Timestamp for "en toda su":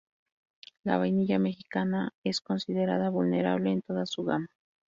3.71-4.23